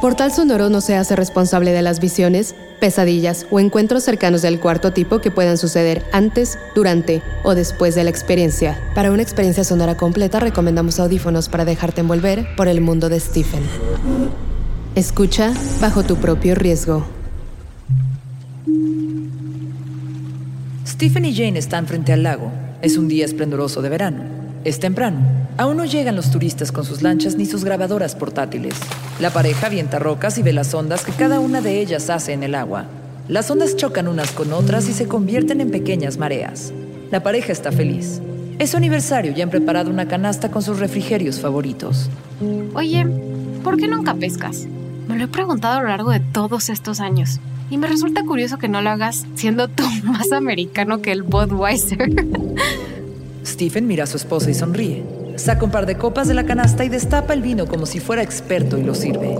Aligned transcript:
Portal 0.00 0.32
Sonoro 0.32 0.70
no 0.70 0.80
se 0.80 0.96
hace 0.96 1.14
responsable 1.14 1.72
de 1.72 1.82
las 1.82 2.00
visiones, 2.00 2.54
pesadillas 2.80 3.46
o 3.50 3.60
encuentros 3.60 4.02
cercanos 4.02 4.40
del 4.40 4.58
cuarto 4.58 4.94
tipo 4.94 5.20
que 5.20 5.30
puedan 5.30 5.58
suceder 5.58 6.06
antes, 6.10 6.58
durante 6.74 7.20
o 7.44 7.54
después 7.54 7.94
de 7.94 8.04
la 8.04 8.10
experiencia. 8.10 8.80
Para 8.94 9.12
una 9.12 9.20
experiencia 9.20 9.62
sonora 9.62 9.98
completa 9.98 10.40
recomendamos 10.40 10.98
audífonos 10.98 11.50
para 11.50 11.66
dejarte 11.66 12.00
envolver 12.00 12.46
por 12.56 12.66
el 12.66 12.80
mundo 12.80 13.10
de 13.10 13.20
Stephen. 13.20 13.62
Escucha 14.94 15.52
bajo 15.82 16.02
tu 16.02 16.16
propio 16.16 16.54
riesgo. 16.54 17.04
Stephen 20.86 21.26
y 21.26 21.34
Jane 21.34 21.58
están 21.58 21.86
frente 21.86 22.14
al 22.14 22.22
lago. 22.22 22.50
Es 22.80 22.96
un 22.96 23.06
día 23.06 23.26
esplendoroso 23.26 23.82
de 23.82 23.90
verano. 23.90 24.39
Es 24.62 24.78
temprano. 24.78 25.20
Aún 25.56 25.78
no 25.78 25.86
llegan 25.86 26.16
los 26.16 26.30
turistas 26.30 26.70
con 26.70 26.84
sus 26.84 27.00
lanchas 27.00 27.36
ni 27.36 27.46
sus 27.46 27.64
grabadoras 27.64 28.14
portátiles. 28.14 28.74
La 29.18 29.30
pareja 29.30 29.68
avienta 29.68 29.98
rocas 29.98 30.36
y 30.36 30.42
ve 30.42 30.52
las 30.52 30.74
ondas 30.74 31.02
que 31.02 31.12
cada 31.12 31.40
una 31.40 31.62
de 31.62 31.80
ellas 31.80 32.10
hace 32.10 32.34
en 32.34 32.42
el 32.42 32.54
agua. 32.54 32.84
Las 33.26 33.50
ondas 33.50 33.76
chocan 33.76 34.06
unas 34.06 34.32
con 34.32 34.52
otras 34.52 34.86
y 34.88 34.92
se 34.92 35.08
convierten 35.08 35.62
en 35.62 35.70
pequeñas 35.70 36.18
mareas. 36.18 36.74
La 37.10 37.22
pareja 37.22 37.52
está 37.52 37.72
feliz. 37.72 38.20
Es 38.58 38.70
su 38.70 38.76
aniversario 38.76 39.32
y 39.34 39.40
han 39.40 39.48
preparado 39.48 39.90
una 39.90 40.08
canasta 40.08 40.50
con 40.50 40.62
sus 40.62 40.78
refrigerios 40.78 41.40
favoritos. 41.40 42.10
Oye, 42.74 43.06
¿por 43.64 43.78
qué 43.78 43.88
nunca 43.88 44.14
pescas? 44.14 44.66
Me 45.08 45.16
lo 45.16 45.24
he 45.24 45.28
preguntado 45.28 45.78
a 45.78 45.82
lo 45.82 45.88
largo 45.88 46.10
de 46.10 46.20
todos 46.20 46.68
estos 46.68 47.00
años. 47.00 47.40
Y 47.70 47.78
me 47.78 47.86
resulta 47.86 48.24
curioso 48.24 48.58
que 48.58 48.68
no 48.68 48.82
lo 48.82 48.90
hagas 48.90 49.26
siendo 49.36 49.68
tú 49.68 49.84
más 50.04 50.32
americano 50.32 51.00
que 51.00 51.12
el 51.12 51.22
Budweiser. 51.22 52.10
Stephen 53.50 53.88
mira 53.88 54.04
a 54.04 54.06
su 54.06 54.16
esposa 54.16 54.48
y 54.48 54.54
sonríe. 54.54 55.02
Saca 55.36 55.64
un 55.64 55.72
par 55.72 55.84
de 55.84 55.96
copas 55.96 56.28
de 56.28 56.34
la 56.34 56.46
canasta 56.46 56.84
y 56.84 56.88
destapa 56.88 57.34
el 57.34 57.42
vino 57.42 57.66
como 57.66 57.84
si 57.84 57.98
fuera 57.98 58.22
experto 58.22 58.78
y 58.78 58.84
lo 58.84 58.94
sirve. 58.94 59.36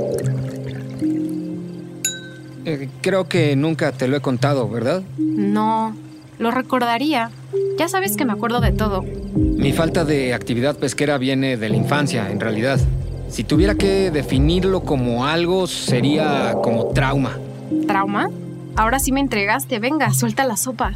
Eh, 2.65 2.89
creo 3.01 3.29
que 3.29 3.55
nunca 3.55 3.93
te 3.93 4.09
lo 4.09 4.17
he 4.17 4.21
contado, 4.21 4.69
¿verdad? 4.69 5.03
No, 5.17 5.95
lo 6.39 6.51
recordaría. 6.51 7.31
Ya 7.79 7.89
sabes 7.89 8.17
que 8.17 8.25
me 8.25 8.33
acuerdo 8.33 8.61
de 8.61 8.73
todo. 8.73 9.03
Mi 9.35 9.73
falta 9.73 10.05
de 10.05 10.35
actividad 10.35 10.77
pesquera 10.77 11.17
viene 11.17 11.57
de 11.57 11.69
la 11.69 11.77
infancia, 11.77 12.31
en 12.31 12.41
realidad. 12.41 12.81
Si 13.29 13.45
tuviera 13.45 13.77
que 13.77 14.11
definirlo 14.11 14.83
como 14.83 15.25
algo, 15.25 15.69
sería 15.69 16.55
como 16.65 16.87
trauma. 16.89 17.39
¿Trauma? 17.87 18.29
Ahora 18.75 18.99
sí 18.99 19.13
me 19.13 19.21
entregaste. 19.21 19.79
Venga, 19.79 20.13
suelta 20.13 20.45
la 20.45 20.57
sopa. 20.57 20.95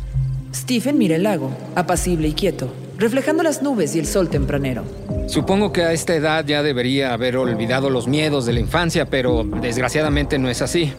Stephen 0.52 0.98
mira 0.98 1.14
el 1.14 1.22
lago, 1.22 1.50
apacible 1.76 2.28
y 2.28 2.32
quieto 2.32 2.72
reflejando 2.98 3.42
las 3.42 3.62
nubes 3.62 3.94
y 3.94 3.98
el 3.98 4.06
sol 4.06 4.28
tempranero. 4.28 4.84
Supongo 5.28 5.72
que 5.72 5.82
a 5.82 5.92
esta 5.92 6.14
edad 6.14 6.44
ya 6.44 6.62
debería 6.62 7.12
haber 7.12 7.36
olvidado 7.36 7.90
los 7.90 8.06
miedos 8.06 8.46
de 8.46 8.52
la 8.52 8.60
infancia, 8.60 9.06
pero 9.06 9.44
desgraciadamente 9.44 10.38
no 10.38 10.48
es 10.48 10.62
así. 10.62 10.92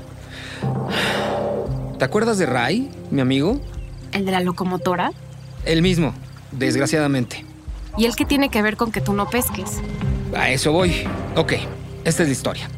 ¿Te 1.98 2.06
acuerdas 2.06 2.38
de 2.38 2.46
Ray, 2.46 2.90
mi 3.12 3.22
amigo? 3.22 3.60
¿El 4.12 4.26
de 4.26 4.32
la 4.32 4.42
locomotora? 4.42 5.12
El 5.66 5.82
mismo, 5.82 6.14
desgraciadamente. 6.52 7.46
¿Y 7.98 8.06
el 8.06 8.16
qué 8.16 8.26
tiene 8.26 8.50
que 8.50 8.62
ver 8.62 8.76
con 8.76 8.92
que 8.92 9.02
tú 9.02 9.14
no 9.14 9.30
pesques? 9.30 9.80
A 10.36 10.50
eso 10.50 10.72
voy. 10.72 11.08
Ok, 11.36 11.54
esta 12.04 12.24
es 12.24 12.30
la 12.30 12.34
historia. 12.34 12.70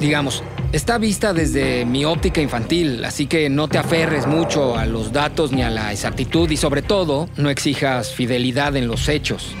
Digamos, 0.00 0.42
Está 0.74 0.98
vista 0.98 1.32
desde 1.32 1.84
mi 1.84 2.04
óptica 2.04 2.40
infantil, 2.40 3.04
así 3.04 3.28
que 3.28 3.48
no 3.48 3.68
te 3.68 3.78
aferres 3.78 4.26
mucho 4.26 4.76
a 4.76 4.86
los 4.86 5.12
datos 5.12 5.52
ni 5.52 5.62
a 5.62 5.70
la 5.70 5.92
exactitud 5.92 6.50
y 6.50 6.56
sobre 6.56 6.82
todo 6.82 7.28
no 7.36 7.48
exijas 7.48 8.12
fidelidad 8.12 8.74
en 8.74 8.88
los 8.88 9.08
hechos. 9.08 9.54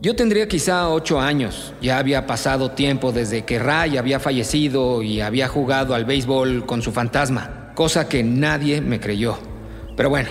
Yo 0.00 0.16
tendría 0.16 0.48
quizá 0.48 0.88
ocho 0.88 1.20
años. 1.20 1.74
Ya 1.82 1.98
había 1.98 2.26
pasado 2.26 2.70
tiempo 2.70 3.12
desde 3.12 3.44
que 3.44 3.58
Ray 3.58 3.98
había 3.98 4.18
fallecido 4.18 5.02
y 5.02 5.20
había 5.20 5.48
jugado 5.48 5.94
al 5.94 6.06
béisbol 6.06 6.64
con 6.64 6.80
su 6.80 6.92
fantasma, 6.92 7.72
cosa 7.74 8.08
que 8.08 8.22
nadie 8.22 8.80
me 8.80 9.00
creyó. 9.00 9.38
Pero 9.98 10.08
bueno, 10.08 10.30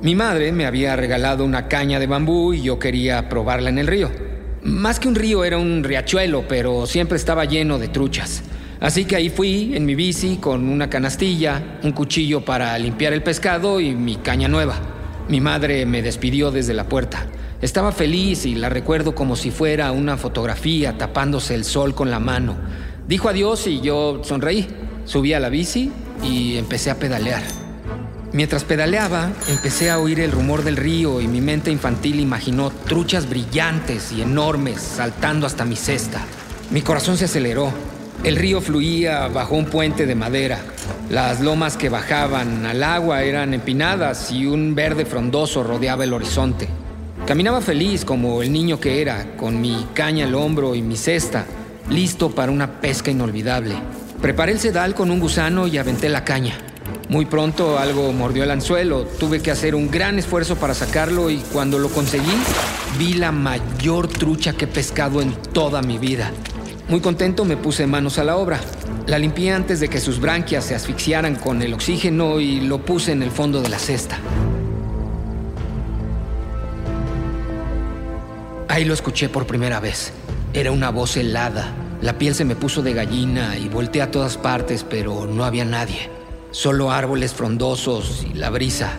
mi 0.00 0.14
madre 0.14 0.52
me 0.52 0.64
había 0.64 0.94
regalado 0.94 1.44
una 1.44 1.66
caña 1.66 1.98
de 1.98 2.06
bambú 2.06 2.54
y 2.54 2.62
yo 2.62 2.78
quería 2.78 3.28
probarla 3.28 3.70
en 3.70 3.78
el 3.78 3.88
río. 3.88 4.25
Más 4.66 4.98
que 4.98 5.06
un 5.06 5.14
río 5.14 5.44
era 5.44 5.58
un 5.58 5.84
riachuelo, 5.84 6.48
pero 6.48 6.86
siempre 6.86 7.16
estaba 7.16 7.44
lleno 7.44 7.78
de 7.78 7.86
truchas. 7.86 8.42
Así 8.80 9.04
que 9.04 9.14
ahí 9.14 9.30
fui 9.30 9.76
en 9.76 9.86
mi 9.86 9.94
bici 9.94 10.38
con 10.38 10.68
una 10.68 10.90
canastilla, 10.90 11.78
un 11.84 11.92
cuchillo 11.92 12.44
para 12.44 12.76
limpiar 12.76 13.12
el 13.12 13.22
pescado 13.22 13.78
y 13.78 13.94
mi 13.94 14.16
caña 14.16 14.48
nueva. 14.48 14.74
Mi 15.28 15.40
madre 15.40 15.86
me 15.86 16.02
despidió 16.02 16.50
desde 16.50 16.74
la 16.74 16.88
puerta. 16.88 17.28
Estaba 17.62 17.92
feliz 17.92 18.44
y 18.44 18.56
la 18.56 18.68
recuerdo 18.68 19.14
como 19.14 19.36
si 19.36 19.52
fuera 19.52 19.92
una 19.92 20.16
fotografía 20.16 20.98
tapándose 20.98 21.54
el 21.54 21.64
sol 21.64 21.94
con 21.94 22.10
la 22.10 22.18
mano. 22.18 22.56
Dijo 23.06 23.28
adiós 23.28 23.68
y 23.68 23.80
yo 23.80 24.22
sonreí. 24.24 24.66
Subí 25.04 25.32
a 25.32 25.38
la 25.38 25.48
bici 25.48 25.92
y 26.24 26.56
empecé 26.56 26.90
a 26.90 26.98
pedalear. 26.98 27.65
Mientras 28.32 28.64
pedaleaba, 28.64 29.30
empecé 29.48 29.90
a 29.90 29.98
oír 29.98 30.20
el 30.20 30.32
rumor 30.32 30.64
del 30.64 30.76
río 30.76 31.20
y 31.20 31.28
mi 31.28 31.40
mente 31.40 31.70
infantil 31.70 32.20
imaginó 32.20 32.70
truchas 32.70 33.28
brillantes 33.28 34.12
y 34.12 34.20
enormes 34.20 34.82
saltando 34.82 35.46
hasta 35.46 35.64
mi 35.64 35.76
cesta. 35.76 36.20
Mi 36.70 36.82
corazón 36.82 37.16
se 37.16 37.26
aceleró. 37.26 37.72
El 38.24 38.36
río 38.36 38.60
fluía 38.60 39.28
bajo 39.28 39.54
un 39.54 39.66
puente 39.66 40.06
de 40.06 40.14
madera. 40.14 40.58
Las 41.10 41.40
lomas 41.40 41.76
que 41.76 41.88
bajaban 41.88 42.66
al 42.66 42.82
agua 42.82 43.22
eran 43.22 43.54
empinadas 43.54 44.32
y 44.32 44.46
un 44.46 44.74
verde 44.74 45.04
frondoso 45.04 45.62
rodeaba 45.62 46.04
el 46.04 46.12
horizonte. 46.12 46.68
Caminaba 47.26 47.60
feliz 47.60 48.04
como 48.04 48.42
el 48.42 48.52
niño 48.52 48.80
que 48.80 49.00
era, 49.00 49.36
con 49.36 49.60
mi 49.60 49.86
caña 49.94 50.26
al 50.26 50.34
hombro 50.34 50.74
y 50.74 50.82
mi 50.82 50.96
cesta, 50.96 51.46
listo 51.90 52.30
para 52.34 52.52
una 52.52 52.80
pesca 52.80 53.10
inolvidable. 53.10 53.74
Preparé 54.20 54.52
el 54.52 54.60
sedal 54.60 54.94
con 54.94 55.10
un 55.10 55.20
gusano 55.20 55.66
y 55.66 55.78
aventé 55.78 56.08
la 56.08 56.24
caña. 56.24 56.65
Muy 57.08 57.24
pronto 57.24 57.78
algo 57.78 58.12
mordió 58.12 58.42
el 58.42 58.50
anzuelo, 58.50 59.04
tuve 59.04 59.40
que 59.40 59.52
hacer 59.52 59.76
un 59.76 59.88
gran 59.92 60.18
esfuerzo 60.18 60.56
para 60.56 60.74
sacarlo 60.74 61.30
y 61.30 61.36
cuando 61.52 61.78
lo 61.78 61.88
conseguí 61.88 62.32
vi 62.98 63.14
la 63.14 63.30
mayor 63.30 64.08
trucha 64.08 64.54
que 64.54 64.64
he 64.64 64.68
pescado 64.68 65.22
en 65.22 65.32
toda 65.52 65.82
mi 65.82 65.98
vida. 65.98 66.32
Muy 66.88 67.00
contento 67.00 67.44
me 67.44 67.56
puse 67.56 67.86
manos 67.86 68.18
a 68.18 68.24
la 68.24 68.36
obra. 68.36 68.60
La 69.06 69.20
limpié 69.20 69.52
antes 69.52 69.78
de 69.78 69.88
que 69.88 70.00
sus 70.00 70.18
branquias 70.18 70.64
se 70.64 70.74
asfixiaran 70.74 71.36
con 71.36 71.62
el 71.62 71.74
oxígeno 71.74 72.40
y 72.40 72.60
lo 72.60 72.84
puse 72.84 73.12
en 73.12 73.22
el 73.22 73.30
fondo 73.30 73.62
de 73.62 73.68
la 73.68 73.78
cesta. 73.78 74.18
Ahí 78.68 78.84
lo 78.84 78.94
escuché 78.94 79.28
por 79.28 79.46
primera 79.46 79.78
vez. 79.78 80.12
Era 80.52 80.72
una 80.72 80.90
voz 80.90 81.16
helada. 81.16 81.72
La 82.02 82.18
piel 82.18 82.34
se 82.34 82.44
me 82.44 82.56
puso 82.56 82.82
de 82.82 82.94
gallina 82.94 83.56
y 83.56 83.68
volteé 83.68 84.02
a 84.02 84.10
todas 84.10 84.36
partes, 84.36 84.84
pero 84.88 85.26
no 85.26 85.44
había 85.44 85.64
nadie 85.64 86.10
solo 86.56 86.90
árboles 86.90 87.34
frondosos 87.34 88.24
y 88.24 88.32
la 88.32 88.48
brisa. 88.48 88.94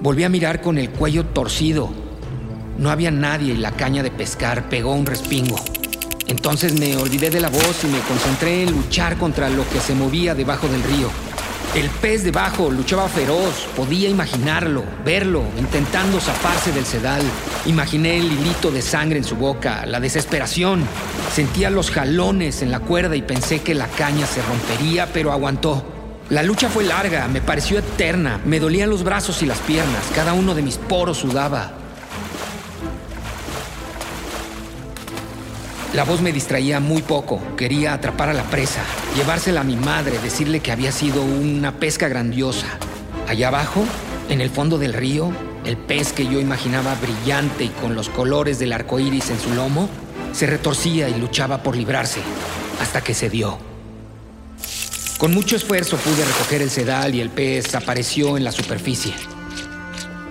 Volví 0.00 0.22
a 0.22 0.28
mirar 0.28 0.60
con 0.60 0.78
el 0.78 0.90
cuello 0.90 1.26
torcido. 1.26 1.90
No 2.78 2.90
había 2.90 3.10
nadie 3.10 3.54
y 3.54 3.56
la 3.56 3.72
caña 3.72 4.04
de 4.04 4.12
pescar 4.12 4.68
pegó 4.68 4.94
un 4.94 5.04
respingo. 5.04 5.56
Entonces 6.28 6.78
me 6.78 6.96
olvidé 6.96 7.28
de 7.30 7.40
la 7.40 7.48
voz 7.48 7.82
y 7.82 7.88
me 7.88 7.98
concentré 8.02 8.62
en 8.62 8.70
luchar 8.70 9.16
contra 9.18 9.50
lo 9.50 9.68
que 9.68 9.80
se 9.80 9.96
movía 9.96 10.36
debajo 10.36 10.68
del 10.68 10.84
río. 10.84 11.10
El 11.72 11.88
pez 11.88 12.24
debajo 12.24 12.68
luchaba 12.68 13.08
feroz, 13.08 13.68
podía 13.76 14.08
imaginarlo, 14.08 14.82
verlo, 15.04 15.44
intentando 15.56 16.20
zafarse 16.20 16.72
del 16.72 16.84
sedal. 16.84 17.22
Imaginé 17.64 18.16
el 18.16 18.24
hilito 18.24 18.72
de 18.72 18.82
sangre 18.82 19.18
en 19.18 19.24
su 19.24 19.36
boca, 19.36 19.86
la 19.86 20.00
desesperación. 20.00 20.84
Sentía 21.32 21.70
los 21.70 21.92
jalones 21.92 22.62
en 22.62 22.72
la 22.72 22.80
cuerda 22.80 23.14
y 23.14 23.22
pensé 23.22 23.60
que 23.60 23.76
la 23.76 23.86
caña 23.86 24.26
se 24.26 24.42
rompería, 24.42 25.12
pero 25.12 25.30
aguantó. 25.30 25.86
La 26.28 26.42
lucha 26.42 26.68
fue 26.68 26.82
larga, 26.82 27.28
me 27.28 27.40
pareció 27.40 27.78
eterna, 27.78 28.40
me 28.44 28.58
dolían 28.58 28.90
los 28.90 29.04
brazos 29.04 29.40
y 29.42 29.46
las 29.46 29.58
piernas, 29.58 30.02
cada 30.12 30.32
uno 30.32 30.56
de 30.56 30.62
mis 30.62 30.76
poros 30.76 31.18
sudaba. 31.18 31.70
La 35.92 36.04
voz 36.04 36.20
me 36.20 36.32
distraía 36.32 36.78
muy 36.78 37.02
poco. 37.02 37.40
Quería 37.56 37.92
atrapar 37.94 38.28
a 38.28 38.32
la 38.32 38.44
presa, 38.44 38.80
llevársela 39.16 39.62
a 39.62 39.64
mi 39.64 39.76
madre, 39.76 40.18
decirle 40.18 40.60
que 40.60 40.72
había 40.72 40.92
sido 40.92 41.22
una 41.22 41.76
pesca 41.78 42.08
grandiosa. 42.08 42.66
Allá 43.28 43.48
abajo, 43.48 43.84
en 44.28 44.40
el 44.40 44.50
fondo 44.50 44.78
del 44.78 44.92
río, 44.92 45.32
el 45.64 45.76
pez 45.76 46.12
que 46.12 46.26
yo 46.26 46.40
imaginaba 46.40 46.94
brillante 46.94 47.64
y 47.64 47.68
con 47.68 47.94
los 47.94 48.08
colores 48.08 48.58
del 48.58 48.72
arco 48.72 48.98
iris 48.98 49.30
en 49.30 49.40
su 49.40 49.52
lomo, 49.52 49.88
se 50.32 50.46
retorcía 50.46 51.08
y 51.08 51.14
luchaba 51.18 51.62
por 51.62 51.76
librarse, 51.76 52.20
hasta 52.80 53.00
que 53.00 53.14
se 53.14 53.28
dio. 53.28 53.58
Con 55.18 55.34
mucho 55.34 55.56
esfuerzo 55.56 55.98
pude 55.98 56.24
recoger 56.24 56.62
el 56.62 56.70
sedal 56.70 57.14
y 57.14 57.20
el 57.20 57.28
pez 57.28 57.74
apareció 57.74 58.38
en 58.38 58.44
la 58.44 58.52
superficie. 58.52 59.12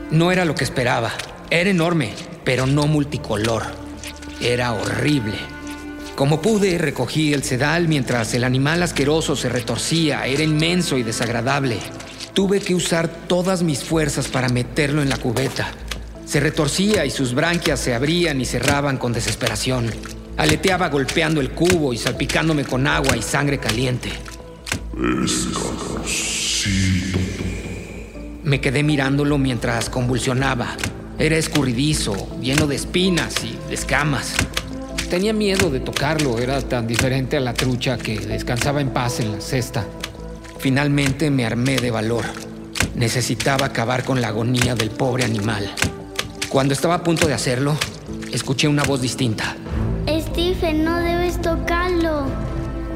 No 0.10 0.32
era 0.32 0.46
lo 0.46 0.56
que 0.56 0.64
esperaba. 0.64 1.12
Era 1.52 1.70
enorme, 1.70 2.16
pero 2.44 2.66
no 2.66 2.88
multicolor. 2.88 3.64
Era 4.42 4.74
horrible. 4.74 5.59
Como 6.20 6.42
pude, 6.42 6.78
recogí 6.78 7.32
el 7.32 7.44
sedal 7.44 7.88
mientras 7.88 8.34
el 8.34 8.44
animal 8.44 8.84
asqueroso 8.84 9.38
se 9.38 9.48
retorcía. 9.48 10.28
Era 10.28 10.44
inmenso 10.44 10.98
y 10.98 11.04
desagradable. 11.04 11.78
Tuve 12.34 12.60
que 12.60 12.76
usar 12.76 13.08
todas 13.08 13.64
mis 13.64 13.86
fuerzas 13.86 14.28
para 14.28 14.50
meterlo 14.50 15.02
en 15.02 15.08
la 15.08 15.16
cubeta. 15.16 15.72
Se 16.26 16.42
retorcía 16.42 17.06
y 17.06 17.10
sus 17.10 17.34
branquias 17.34 17.80
se 17.80 17.96
abrían 17.96 18.42
y 18.42 18.46
cerraban 18.46 18.98
con 18.98 19.14
desesperación. 19.14 19.90
Aleteaba 20.36 20.90
golpeando 20.90 21.40
el 21.40 21.52
cubo 21.52 21.94
y 21.94 21.98
salpicándome 21.98 22.66
con 22.66 22.86
agua 22.86 23.16
y 23.16 23.22
sangre 23.22 23.58
caliente. 23.58 24.12
Me 28.44 28.60
quedé 28.60 28.84
mirándolo 28.84 29.38
mientras 29.38 29.90
convulsionaba. 29.90 30.76
Era 31.18 31.38
escurridizo, 31.38 32.38
lleno 32.42 32.68
de 32.68 32.76
espinas 32.76 33.36
y 33.46 33.58
de 33.70 33.76
escamas. 33.76 34.36
Tenía 35.10 35.34
miedo 35.34 35.72
de 35.72 35.80
tocarlo, 35.80 36.38
era 36.38 36.62
tan 36.62 36.86
diferente 36.86 37.36
a 37.36 37.40
la 37.40 37.56
trucha 37.56 37.98
que 37.98 38.20
descansaba 38.20 38.80
en 38.80 38.92
paz 38.92 39.20
en 39.20 39.32
la 39.32 39.42
cesta. 39.42 39.84
Finalmente 40.60 41.32
me 41.32 41.48
armé 41.48 41.78
de 41.78 41.90
valor. 41.90 42.26
Necesitaba 42.94 43.66
acabar 43.66 44.04
con 44.04 44.22
la 44.22 44.28
agonía 44.28 44.76
del 44.76 44.92
pobre 44.92 45.24
animal. 45.24 45.68
Cuando 46.48 46.76
estaba 46.76 46.94
a 46.94 47.04
punto 47.04 47.26
de 47.26 47.34
hacerlo, 47.34 47.76
escuché 48.32 48.68
una 48.68 48.84
voz 48.84 49.02
distinta. 49.02 49.56
Stephen, 50.08 50.84
no 50.84 51.00
debes 51.00 51.42
tocarlo. 51.42 52.28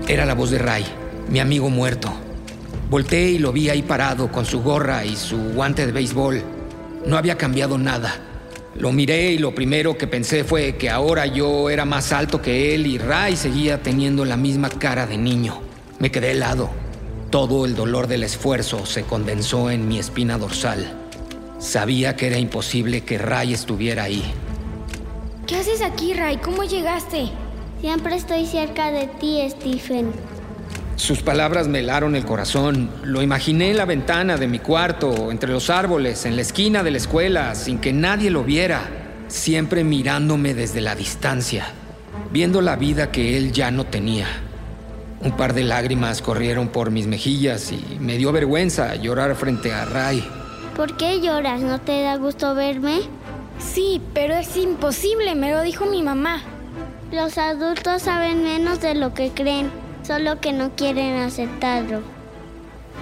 Era 0.07 0.27
la 0.27 0.35
voz 0.35 0.51
de 0.51 0.59
Ray, 0.59 0.85
mi 1.29 1.39
amigo 1.39 1.71
muerto. 1.71 2.13
Volté 2.91 3.31
y 3.31 3.39
lo 3.39 3.51
vi 3.51 3.69
ahí 3.69 3.81
parado 3.81 4.31
con 4.31 4.45
su 4.45 4.61
gorra 4.61 5.03
y 5.03 5.15
su 5.15 5.37
guante 5.55 5.87
de 5.87 5.91
béisbol. 5.91 6.43
No 7.07 7.17
había 7.17 7.39
cambiado 7.39 7.79
nada. 7.79 8.13
Lo 8.75 8.91
miré 8.91 9.31
y 9.31 9.37
lo 9.37 9.53
primero 9.53 9.97
que 9.97 10.07
pensé 10.07 10.43
fue 10.43 10.77
que 10.77 10.89
ahora 10.89 11.27
yo 11.27 11.69
era 11.69 11.85
más 11.85 12.11
alto 12.11 12.41
que 12.41 12.73
él 12.73 12.87
y 12.87 12.97
Ray 12.97 13.35
seguía 13.35 13.83
teniendo 13.83 14.25
la 14.25 14.35
misma 14.35 14.69
cara 14.69 15.05
de 15.05 15.17
niño. 15.17 15.61
Me 15.99 16.11
quedé 16.11 16.31
helado. 16.31 16.71
Todo 17.29 17.65
el 17.65 17.75
dolor 17.75 18.07
del 18.07 18.23
esfuerzo 18.23 18.85
se 18.85 19.03
condensó 19.03 19.69
en 19.69 19.87
mi 19.87 19.99
espina 19.99 20.37
dorsal. 20.37 20.91
Sabía 21.59 22.15
que 22.15 22.27
era 22.27 22.39
imposible 22.39 23.01
que 23.01 23.17
Ray 23.19 23.53
estuviera 23.53 24.03
ahí. 24.03 24.23
¿Qué 25.45 25.57
haces 25.57 25.81
aquí, 25.81 26.13
Ray? 26.13 26.37
¿Cómo 26.37 26.63
llegaste? 26.63 27.29
Siempre 27.79 28.15
estoy 28.15 28.45
cerca 28.45 28.91
de 28.91 29.07
ti, 29.07 29.39
Stephen. 29.49 30.11
Sus 30.95 31.21
palabras 31.21 31.67
me 31.67 31.79
helaron 31.79 32.15
el 32.15 32.23
corazón. 32.23 32.89
Lo 33.03 33.21
imaginé 33.21 33.71
en 33.71 33.77
la 33.77 33.85
ventana 33.85 34.37
de 34.37 34.47
mi 34.47 34.59
cuarto, 34.59 35.31
entre 35.31 35.51
los 35.51 35.69
árboles, 35.69 36.25
en 36.25 36.35
la 36.35 36.43
esquina 36.43 36.83
de 36.83 36.91
la 36.91 36.97
escuela, 36.97 37.55
sin 37.55 37.79
que 37.79 37.91
nadie 37.91 38.29
lo 38.29 38.43
viera, 38.43 38.81
siempre 39.27 39.83
mirándome 39.83 40.53
desde 40.53 40.81
la 40.81 40.95
distancia, 40.95 41.65
viendo 42.31 42.61
la 42.61 42.75
vida 42.75 43.11
que 43.11 43.37
él 43.37 43.51
ya 43.51 43.71
no 43.71 43.85
tenía. 43.85 44.27
Un 45.21 45.31
par 45.31 45.53
de 45.53 45.63
lágrimas 45.63 46.21
corrieron 46.21 46.67
por 46.67 46.91
mis 46.91 47.07
mejillas 47.07 47.71
y 47.71 47.97
me 47.99 48.17
dio 48.17 48.31
vergüenza 48.31 48.95
llorar 48.95 49.35
frente 49.35 49.73
a 49.73 49.85
Ray. 49.85 50.23
¿Por 50.75 50.97
qué 50.97 51.21
lloras? 51.21 51.61
¿No 51.61 51.79
te 51.79 52.01
da 52.01 52.17
gusto 52.17 52.55
verme? 52.55 53.01
Sí, 53.57 54.01
pero 54.13 54.33
es 54.35 54.55
imposible, 54.57 55.33
me 55.35 55.51
lo 55.51 55.61
dijo 55.61 55.85
mi 55.85 56.03
mamá. 56.03 56.41
Los 57.11 57.37
adultos 57.37 58.01
saben 58.01 58.43
menos 58.43 58.81
de 58.81 58.95
lo 58.95 59.13
que 59.13 59.29
creen, 59.29 59.71
solo 60.03 60.39
que 60.39 60.53
no 60.53 60.75
quieren 60.75 61.17
aceptarlo. 61.17 62.01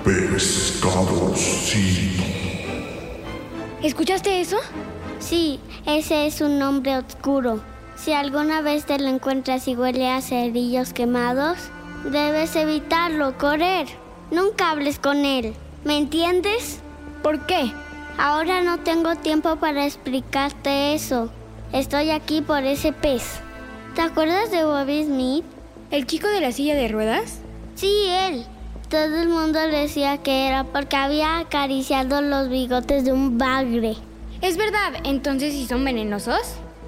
Pescadorcito. 0.03 2.24
¿Escuchaste 3.83 4.42
eso? 4.42 4.57
Sí, 5.19 5.59
ese 5.86 6.27
es 6.27 6.42
un 6.42 6.59
nombre 6.59 6.98
oscuro. 6.98 7.62
Si 7.95 8.13
alguna 8.13 8.62
vez 8.62 8.86
te 8.86 9.00
lo 9.00 9.07
encuentras 9.07 9.68
y 9.68 9.75
huele 9.75 10.09
a 10.09 10.21
cerillos 10.21 10.94
quemados, 10.94 11.57
debes 12.03 12.56
evitarlo, 12.56 13.38
correr. 13.38 13.88
Nunca 14.31 14.71
hables 14.71 14.98
con 14.98 15.25
él. 15.25 15.53
¿Me 15.83 15.98
entiendes? 15.98 16.80
¿Por 17.21 17.45
qué? 17.45 17.71
Ahora 18.18 18.62
no 18.62 18.80
tengo 18.80 19.15
tiempo 19.15 19.57
para 19.57 19.86
explicarte 19.86 20.94
eso. 20.94 21.31
Estoy 21.74 22.12
aquí 22.12 22.42
por 22.42 22.63
ese 22.63 22.92
pez. 22.92 23.39
¿Te 23.95 24.01
acuerdas 24.01 24.51
de 24.51 24.63
Bobby 24.63 25.06
Smith? 25.06 25.45
¿El 25.91 26.07
chico 26.07 26.29
de 26.29 26.39
la 26.39 26.53
silla 26.53 26.73
de 26.73 26.88
ruedas? 26.88 27.39
Sí, 27.75 27.91
él. 28.07 28.45
Todo 28.89 29.21
el 29.21 29.27
mundo 29.27 29.59
decía 29.59 30.19
que 30.19 30.47
era 30.47 30.63
porque 30.63 30.95
había 30.95 31.39
acariciado 31.39 32.21
los 32.21 32.47
bigotes 32.47 33.03
de 33.03 33.11
un 33.11 33.38
bagre. 33.38 33.95
Es 34.41 34.55
verdad, 34.55 34.93
entonces 35.03 35.53
si 35.53 35.67
son 35.67 35.83
venenosos. 35.83 36.39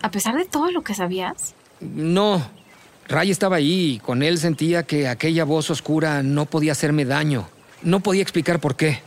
A 0.00 0.10
pesar 0.10 0.36
de 0.36 0.46
todo 0.46 0.70
lo 0.70 0.82
que 0.82 0.94
sabías. 0.94 1.54
No, 1.80 2.42
Ray 3.08 3.30
estaba 3.30 3.56
ahí 3.56 3.94
y 3.94 3.98
con 3.98 4.22
él 4.22 4.38
sentía 4.38 4.82
que 4.82 5.08
aquella 5.08 5.44
voz 5.44 5.70
oscura 5.70 6.22
no 6.22 6.46
podía 6.46 6.72
hacerme 6.72 7.04
daño. 7.04 7.48
No 7.82 8.00
podía 8.00 8.22
explicar 8.22 8.60
por 8.60 8.76
qué. 8.76 9.00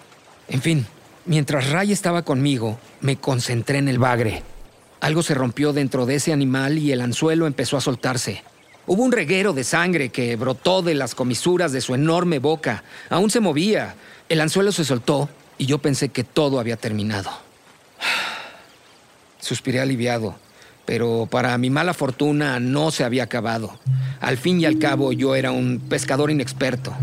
En 0.48 0.62
fin, 0.62 0.86
mientras 1.26 1.70
Ray 1.70 1.92
estaba 1.92 2.24
conmigo, 2.24 2.80
me 3.00 3.18
concentré 3.18 3.80
en 3.80 3.88
el 3.88 4.00
bagre. 4.00 4.44
Algo 5.00 5.24
se 5.24 5.34
rompió 5.34 5.74
dentro 5.74 6.06
de 6.06 6.16
ese 6.16 6.34
animal 6.34 6.78
y 6.78 6.92
el 6.92 7.02
anzuelo 7.02 7.48
empezó 7.48 7.78
a 7.78 7.82
soltarse. 7.82 8.44
Hubo 8.88 9.04
un 9.04 9.12
reguero 9.12 9.54
de 9.54 9.64
sangre 9.64 10.10
que 10.10 10.36
brotó 10.36 10.82
de 10.82 10.96
las 10.96 11.14
comisuras 11.14 11.72
de 11.72 11.82
su 11.82 11.94
enorme 11.94 12.40
boca. 12.40 12.84
Aún 13.10 13.30
se 13.30 13.40
movía. 13.40 13.96
El 14.28 14.42
anzuelo 14.42 14.72
se 14.72 14.86
soltó 14.86 15.30
y 15.58 15.68
yo 15.68 15.78
pensé 15.78 16.10
que 16.10 16.24
todo 16.24 16.60
había 16.60 16.78
terminado. 16.78 17.30
Suspiré 19.40 19.80
aliviado, 19.80 20.36
pero 20.86 21.28
para 21.30 21.56
mi 21.60 21.70
mala 21.70 21.94
fortuna 21.94 22.60
no 22.60 22.90
se 22.90 23.04
había 23.04 23.24
acabado. 23.24 23.80
Al 24.20 24.38
fin 24.38 24.60
y 24.60 24.66
al 24.66 24.80
cabo 24.80 25.14
yo 25.14 25.36
era 25.36 25.52
un 25.52 25.80
pescador 25.88 26.32
inexperto. 26.32 26.94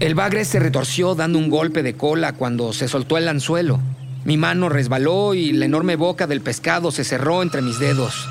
El 0.00 0.14
bagre 0.14 0.44
se 0.44 0.60
retorció 0.60 1.14
dando 1.14 1.38
un 1.38 1.48
golpe 1.48 1.82
de 1.82 1.94
cola 1.94 2.34
cuando 2.34 2.74
se 2.74 2.88
soltó 2.88 3.16
el 3.16 3.28
anzuelo. 3.28 3.80
Mi 4.24 4.36
mano 4.36 4.68
resbaló 4.68 5.32
y 5.32 5.52
la 5.52 5.64
enorme 5.64 5.96
boca 5.96 6.26
del 6.26 6.42
pescado 6.42 6.90
se 6.90 7.04
cerró 7.04 7.42
entre 7.42 7.62
mis 7.62 7.78
dedos. 7.78 8.28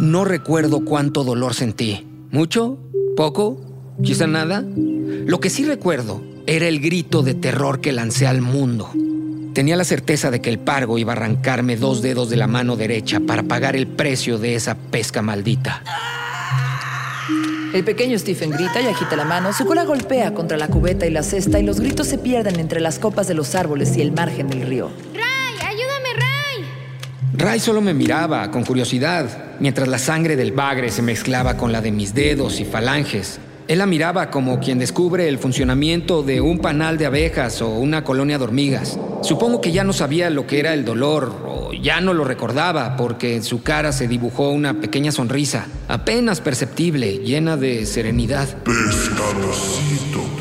No 0.00 0.24
recuerdo 0.24 0.84
cuánto 0.84 1.22
dolor 1.22 1.54
sentí. 1.54 2.13
¿Mucho? 2.34 2.78
¿Poco? 3.16 3.60
¿Quizá 4.02 4.26
nada? 4.26 4.64
Lo 4.66 5.38
que 5.38 5.50
sí 5.50 5.64
recuerdo 5.64 6.20
era 6.48 6.66
el 6.66 6.80
grito 6.80 7.22
de 7.22 7.34
terror 7.34 7.80
que 7.80 7.92
lancé 7.92 8.26
al 8.26 8.40
mundo. 8.40 8.90
Tenía 9.54 9.76
la 9.76 9.84
certeza 9.84 10.32
de 10.32 10.40
que 10.40 10.50
el 10.50 10.58
pargo 10.58 10.98
iba 10.98 11.12
a 11.12 11.16
arrancarme 11.16 11.76
dos 11.76 12.02
dedos 12.02 12.30
de 12.30 12.36
la 12.36 12.48
mano 12.48 12.74
derecha 12.74 13.20
para 13.20 13.44
pagar 13.44 13.76
el 13.76 13.86
precio 13.86 14.38
de 14.38 14.56
esa 14.56 14.74
pesca 14.74 15.22
maldita. 15.22 15.84
El 17.72 17.84
pequeño 17.84 18.18
Stephen 18.18 18.50
grita 18.50 18.80
y 18.82 18.86
agita 18.86 19.14
la 19.14 19.24
mano, 19.24 19.52
su 19.52 19.64
cola 19.64 19.84
golpea 19.84 20.34
contra 20.34 20.56
la 20.56 20.66
cubeta 20.66 21.06
y 21.06 21.10
la 21.10 21.22
cesta 21.22 21.60
y 21.60 21.62
los 21.62 21.78
gritos 21.78 22.08
se 22.08 22.18
pierden 22.18 22.58
entre 22.58 22.80
las 22.80 22.98
copas 22.98 23.28
de 23.28 23.34
los 23.34 23.54
árboles 23.54 23.96
y 23.96 24.00
el 24.00 24.10
margen 24.10 24.48
del 24.48 24.66
río. 24.66 24.90
¡Ray! 27.36 27.58
Solo 27.58 27.80
me 27.80 27.94
miraba 27.94 28.48
con 28.52 28.64
curiosidad, 28.64 29.56
mientras 29.58 29.88
la 29.88 29.98
sangre 29.98 30.36
del 30.36 30.52
bagre 30.52 30.92
se 30.92 31.02
mezclaba 31.02 31.56
con 31.56 31.72
la 31.72 31.80
de 31.80 31.90
mis 31.90 32.14
dedos 32.14 32.60
y 32.60 32.64
falanges. 32.64 33.40
Él 33.66 33.78
la 33.78 33.86
miraba 33.86 34.30
como 34.30 34.60
quien 34.60 34.78
descubre 34.78 35.26
el 35.26 35.38
funcionamiento 35.38 36.22
de 36.22 36.40
un 36.40 36.60
panal 36.60 36.96
de 36.96 37.06
abejas 37.06 37.60
o 37.60 37.70
una 37.70 38.04
colonia 38.04 38.38
de 38.38 38.44
hormigas. 38.44 39.00
Supongo 39.22 39.60
que 39.60 39.72
ya 39.72 39.82
no 39.82 39.92
sabía 39.92 40.30
lo 40.30 40.46
que 40.46 40.60
era 40.60 40.74
el 40.74 40.84
dolor, 40.84 41.34
o 41.48 41.72
ya 41.72 42.00
no 42.00 42.14
lo 42.14 42.22
recordaba 42.22 42.96
porque 42.96 43.34
en 43.34 43.42
su 43.42 43.64
cara 43.64 43.90
se 43.90 44.06
dibujó 44.06 44.50
una 44.50 44.74
pequeña 44.74 45.10
sonrisa, 45.10 45.66
apenas 45.88 46.40
perceptible, 46.40 47.18
llena 47.18 47.56
de 47.56 47.84
serenidad. 47.84 48.46
Pescadorcito. 48.58 50.33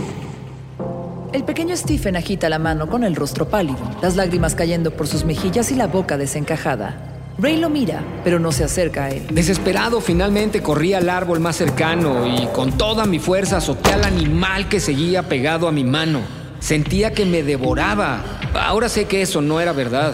El 1.33 1.43
pequeño 1.45 1.75
Stephen 1.75 2.15
agita 2.15 2.47
la 2.47 2.59
mano 2.59 2.87
con 2.87 3.03
el 3.03 3.15
rostro 3.15 3.47
pálido, 3.47 3.79
las 4.03 4.15
lágrimas 4.15 4.53
cayendo 4.53 4.91
por 4.91 5.07
sus 5.07 5.25
mejillas 5.25 5.71
y 5.71 5.75
la 5.75 5.87
boca 5.87 6.15
desencajada. 6.15 6.95
Ray 7.39 7.57
lo 7.57 7.71
mira, 7.71 8.03
pero 8.23 8.37
no 8.37 8.51
se 8.51 8.63
acerca 8.63 9.05
a 9.05 9.09
él. 9.09 9.25
Desesperado, 9.31 9.99
finalmente 9.99 10.61
corrí 10.61 10.93
al 10.93 11.09
árbol 11.09 11.39
más 11.39 11.55
cercano 11.55 12.27
y 12.27 12.45
con 12.53 12.73
toda 12.73 13.05
mi 13.05 13.17
fuerza 13.17 13.57
azoté 13.57 13.93
al 13.93 14.03
animal 14.03 14.69
que 14.69 14.79
seguía 14.79 15.23
pegado 15.23 15.67
a 15.67 15.71
mi 15.71 15.83
mano. 15.83 16.19
Sentía 16.59 17.13
que 17.13 17.25
me 17.25 17.41
devoraba. 17.41 18.23
Ahora 18.53 18.87
sé 18.87 19.05
que 19.05 19.23
eso 19.23 19.41
no 19.41 19.59
era 19.59 19.73
verdad. 19.73 20.13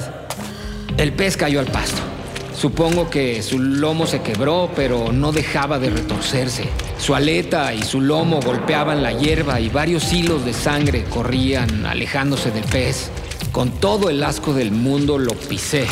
El 0.96 1.12
pez 1.12 1.36
cayó 1.36 1.60
al 1.60 1.68
pasto. 1.68 2.02
Supongo 2.56 3.10
que 3.10 3.44
su 3.44 3.60
lomo 3.60 4.08
se 4.08 4.22
quebró, 4.22 4.72
pero 4.74 5.12
no 5.12 5.34
dejaba 5.34 5.80
de 5.80 5.90
retorcerse. 5.90 6.70
Su 7.00 7.16
aleta 7.16 7.74
y 7.74 7.82
su 7.82 8.02
lomo 8.02 8.42
golpeaban 8.42 9.02
la 9.02 9.14
hierba 9.14 9.60
y 9.62 9.70
varios 9.70 10.12
hilos 10.12 10.44
de 10.44 10.54
sangre 10.54 11.06
corrían 11.06 11.86
alejándose 11.86 12.52
del 12.52 12.66
pez. 12.66 13.10
Con 13.54 13.72
todo 13.80 14.10
el 14.10 14.22
asco 14.22 14.54
del 14.54 14.72
mundo 14.72 15.18
lo 15.18 15.34
pisé. 15.34 15.88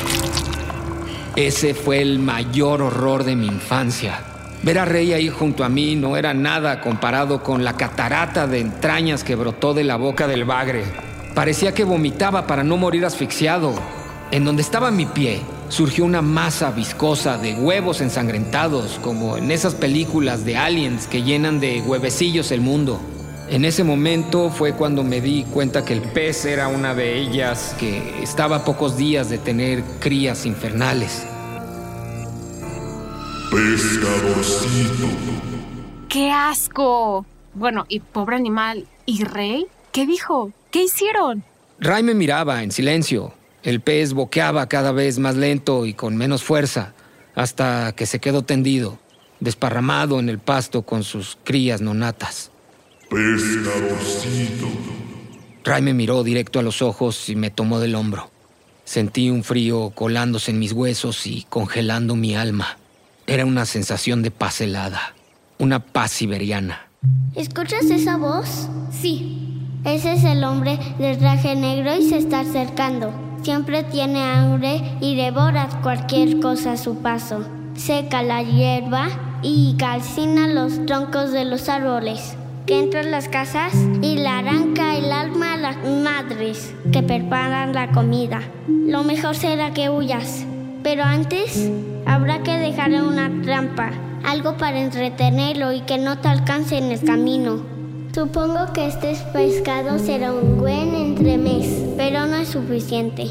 Ese 1.38 1.74
fue 1.74 2.02
el 2.02 2.20
mayor 2.20 2.82
horror 2.82 3.24
de 3.24 3.38
mi 3.38 3.48
infancia. 3.48 4.20
Ver 4.64 4.80
a 4.80 4.86
Rey 4.86 5.14
ahí 5.14 5.30
junto 5.30 5.64
a 5.64 5.70
mí 5.70 5.96
no 5.96 6.18
era 6.18 6.34
nada 6.34 6.82
comparado 6.82 7.42
con 7.42 7.64
la 7.64 7.78
catarata 7.78 8.46
de 8.46 8.60
entrañas 8.60 9.24
que 9.24 9.36
brotó 9.36 9.74
de 9.74 9.86
la 9.86 9.96
boca 9.96 10.28
del 10.28 10.44
bagre. 10.44 10.84
Parecía 11.34 11.74
que 11.74 11.86
vomitaba 11.86 12.46
para 12.46 12.64
no 12.64 12.76
morir 12.76 13.06
asfixiado. 13.06 13.74
En 14.30 14.44
donde 14.44 14.62
estaba 14.62 14.92
mi 14.92 15.06
pie 15.06 15.42
surgió 15.70 16.06
una 16.06 16.22
masa 16.22 16.72
viscosa 16.72 17.38
de 17.38 17.56
huevos 17.56 18.02
ensangrentados, 18.02 19.00
como 19.04 19.38
en 19.38 19.52
esas 19.52 19.76
películas 19.76 20.46
de 20.46 20.58
aliens 20.58 21.08
que 21.08 21.24
llenan 21.24 21.60
de 21.60 21.82
huevecillos 21.82 22.52
el 22.52 22.62
mundo. 22.62 23.00
En 23.50 23.64
ese 23.64 23.84
momento 23.84 24.50
fue 24.50 24.74
cuando 24.74 25.04
me 25.04 25.22
di 25.22 25.44
cuenta 25.46 25.86
que 25.86 25.94
el 25.94 26.02
pez 26.02 26.46
era 26.46 26.68
una 26.68 26.94
de 26.94 27.18
ellas, 27.18 27.76
que 27.80 28.22
estaba 28.22 28.58
a 28.58 28.66
pocos 28.66 28.98
días 28.98 29.30
de 29.30 29.38
tener 29.38 29.84
crías 30.00 30.46
infernales. 30.46 31.26
Pescadorcito. 33.50 35.08
¡Qué 36.10 36.32
asco! 36.32 37.26
Bueno, 37.54 37.86
y 37.88 38.02
pobre 38.02 38.36
animal. 38.36 38.86
¿Y 39.06 39.24
Rey? 39.24 39.66
¿Qué 39.94 40.06
dijo? 40.06 40.52
¿Qué 40.70 40.84
hicieron? 40.84 41.44
Ray 41.80 42.04
me 42.04 42.14
miraba 42.14 42.64
en 42.64 42.72
silencio. 42.72 43.37
El 43.64 43.82
pez 43.82 44.14
boqueaba 44.14 44.68
cada 44.68 44.92
vez 44.92 45.20
más 45.20 45.36
lento 45.36 45.86
y 45.86 45.94
con 45.94 46.16
menos 46.16 46.44
fuerza, 46.44 46.94
hasta 47.36 47.94
que 47.94 48.06
se 48.06 48.20
quedó 48.20 48.44
tendido, 48.44 49.00
desparramado 49.40 50.20
en 50.20 50.30
el 50.30 50.40
pasto 50.40 50.84
con 50.84 51.04
sus 51.04 51.38
crías 51.44 51.82
nonatas. 51.82 52.52
Pescadorcito. 53.10 54.68
Ray 55.64 55.82
me 55.82 55.94
miró 55.94 56.24
directo 56.24 56.60
a 56.60 56.64
los 56.64 56.82
ojos 56.82 57.30
y 57.30 57.36
me 57.36 57.50
tomó 57.50 57.80
del 57.80 57.96
hombro. 57.96 58.32
Sentí 58.86 59.30
un 59.30 59.44
frío 59.44 59.92
colándose 59.94 60.52
en 60.52 60.60
mis 60.60 60.72
huesos 60.72 61.28
y 61.28 61.46
congelando 61.50 62.16
mi 62.16 62.36
alma. 62.36 62.78
Era 63.26 63.46
una 63.46 63.66
sensación 63.66 64.24
de 64.24 64.32
paz 64.32 64.62
helada, 64.62 65.14
una 65.58 65.80
paz 65.84 66.12
siberiana. 66.12 66.88
¿Escuchas 67.36 67.86
esa 67.86 68.16
voz? 68.16 68.70
Sí. 68.92 69.44
Ese 69.84 70.14
es 70.14 70.24
el 70.24 70.44
hombre 70.44 70.80
del 71.00 71.18
traje 71.18 71.56
negro 71.56 71.96
y 71.96 72.08
se 72.08 72.18
está 72.18 72.40
acercando. 72.40 73.27
Siempre 73.48 73.84
tiene 73.84 74.22
hambre 74.22 74.82
y 75.00 75.16
devora 75.16 75.70
cualquier 75.82 76.42
cosa 76.42 76.74
a 76.74 76.78
su 76.78 76.98
paso. 76.98 77.46
Seca 77.78 78.22
la 78.22 78.44
hierba 78.44 79.08
y 79.42 79.78
calcina 79.80 80.50
los 80.50 80.86
troncos 80.86 81.32
de 81.32 81.46
los 81.46 81.70
árboles. 81.70 82.36
Que 82.66 82.78
entra 82.78 83.00
en 83.00 83.10
las 83.10 83.30
casas 83.30 83.74
y 84.02 84.18
le 84.18 84.28
arranca 84.28 84.98
el 84.98 85.14
alma 85.14 85.54
a 85.54 85.58
las 85.58 85.78
madres 85.78 86.76
que 86.92 87.02
preparan 87.02 87.72
la 87.72 87.94
comida. 87.94 88.42
Lo 88.68 89.06
mejor 89.06 89.34
será 89.34 89.72
que 89.72 89.90
huyas. 89.90 90.44
Pero 90.84 91.06
antes 91.06 91.72
habrá 92.06 92.44
que 92.44 92.52
dejarle 92.52 93.02
una 93.02 93.32
trampa, 93.44 93.92
algo 94.26 94.58
para 94.58 94.82
entretenerlo 94.82 95.72
y 95.72 95.80
que 95.80 95.98
no 95.98 96.18
te 96.18 96.28
alcance 96.28 96.78
en 96.78 96.92
el 96.92 97.02
camino. 97.02 97.77
Supongo 98.18 98.74
que 98.74 98.88
este 98.88 99.16
pescado 99.32 100.00
será 100.00 100.34
un 100.34 100.58
buen 100.58 100.96
entremés, 100.96 101.68
pero 101.98 102.26
no 102.26 102.38
es 102.38 102.48
suficiente. 102.48 103.28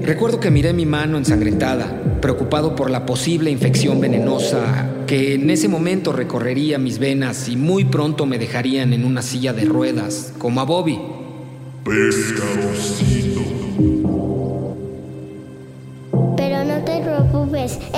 Recuerdo 0.00 0.38
que 0.38 0.48
miré 0.48 0.72
mi 0.72 0.86
mano 0.86 1.18
ensangrentada, 1.18 2.20
preocupado 2.20 2.76
por 2.76 2.88
la 2.88 3.04
posible 3.04 3.50
infección 3.50 4.00
venenosa 4.00 4.90
que 5.08 5.34
en 5.34 5.50
ese 5.50 5.66
momento 5.66 6.12
recorrería 6.12 6.78
mis 6.78 7.00
venas 7.00 7.48
y 7.48 7.56
muy 7.56 7.84
pronto 7.84 8.26
me 8.26 8.38
dejarían 8.38 8.92
en 8.92 9.04
una 9.04 9.22
silla 9.22 9.52
de 9.52 9.64
ruedas, 9.64 10.32
como 10.38 10.60
a 10.60 10.64
Bobby. 10.64 11.00
Pescadorcito. 11.82 13.25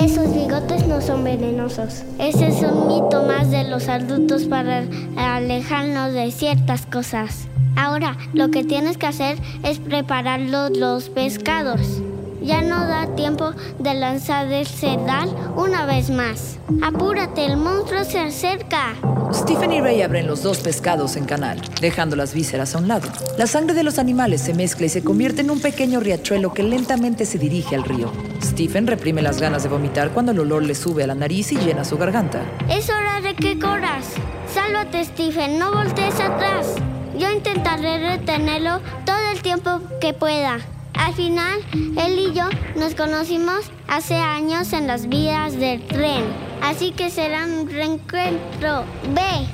Esos 0.01 0.33
bigotes 0.33 0.87
no 0.87 1.01
son 1.01 1.23
venenosos. 1.23 2.03
Ese 2.17 2.47
es 2.47 2.61
un 2.61 2.87
mito 2.87 3.23
más 3.23 3.51
de 3.51 3.63
los 3.65 3.87
adultos 3.87 4.43
para 4.43 4.83
alejarnos 5.17 6.13
de 6.13 6.31
ciertas 6.31 6.85
cosas. 6.85 7.47
Ahora, 7.75 8.17
lo 8.33 8.49
que 8.49 8.63
tienes 8.63 8.97
que 8.97 9.07
hacer 9.07 9.37
es 9.63 9.79
preparar 9.79 10.39
los, 10.39 10.75
los 10.75 11.09
pescados. 11.09 12.01
Ya 12.41 12.61
no 12.61 12.87
da 12.87 13.15
tiempo 13.15 13.51
de 13.79 13.93
lanzar 13.93 14.51
el 14.51 14.65
sedal 14.65 15.29
una 15.55 15.85
vez 15.85 16.09
más. 16.09 16.57
Apúrate, 16.81 17.45
el 17.45 17.57
monstruo 17.57 18.03
se 18.03 18.19
acerca. 18.19 18.95
Stephen 19.31 19.71
y 19.71 19.79
Ray 19.79 20.01
abren 20.01 20.25
los 20.25 20.41
dos 20.41 20.59
pescados 20.59 21.15
en 21.15 21.25
canal, 21.25 21.61
dejando 21.81 22.15
las 22.15 22.33
vísceras 22.33 22.73
a 22.73 22.79
un 22.79 22.87
lado. 22.87 23.07
La 23.37 23.45
sangre 23.45 23.75
de 23.75 23.83
los 23.83 23.99
animales 23.99 24.41
se 24.41 24.55
mezcla 24.55 24.87
y 24.87 24.89
se 24.89 25.03
convierte 25.03 25.41
en 25.41 25.51
un 25.51 25.59
pequeño 25.59 25.99
riachuelo 25.99 26.51
que 26.51 26.63
lentamente 26.63 27.25
se 27.25 27.37
dirige 27.37 27.75
al 27.75 27.83
río. 27.83 28.11
Stephen 28.41 28.87
reprime 28.87 29.21
las 29.21 29.39
ganas 29.39 29.61
de 29.61 29.69
vomitar 29.69 30.09
cuando 30.11 30.31
el 30.31 30.39
olor 30.39 30.63
le 30.63 30.73
sube 30.73 31.03
a 31.03 31.07
la 31.07 31.13
nariz 31.13 31.51
y 31.51 31.57
llena 31.57 31.85
su 31.85 31.97
garganta. 31.97 32.41
Es 32.69 32.89
hora 32.89 33.21
de 33.21 33.35
que 33.35 33.59
corras. 33.59 34.05
Sálvate, 34.51 35.05
Stephen, 35.05 35.59
no 35.59 35.71
voltees 35.73 36.19
atrás. 36.19 36.75
Yo 37.17 37.29
intentaré 37.29 38.17
retenerlo 38.17 38.79
todo 39.05 39.31
el 39.31 39.41
tiempo 39.43 39.79
que 40.01 40.13
pueda. 40.13 40.57
Al 40.95 41.13
final, 41.13 41.59
él 41.73 42.17
y 42.17 42.33
yo 42.33 42.49
nos 42.75 42.95
conocimos 42.95 43.71
hace 43.87 44.15
años 44.15 44.73
en 44.73 44.87
las 44.87 45.07
vías 45.07 45.55
del 45.55 45.85
tren. 45.85 46.48
Así 46.61 46.91
que 46.91 47.09
será 47.09 47.45
un 47.45 47.69
reencuentro. 47.69 48.83
Ve. 49.13 49.47